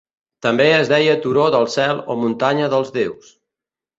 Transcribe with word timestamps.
També 0.45 0.63
es 0.77 0.87
deia 0.91 1.17
Turó 1.25 1.43
del 1.57 1.69
cel 1.75 2.01
o 2.13 2.17
Muntanya 2.21 2.73
dels 2.75 2.93
déus. 2.99 3.31